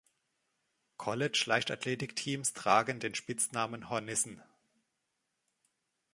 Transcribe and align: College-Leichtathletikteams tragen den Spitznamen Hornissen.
College-Leichtathletikteams 0.97 2.53
tragen 2.53 2.99
den 2.99 3.13
Spitznamen 3.13 3.87
Hornissen. 3.91 4.41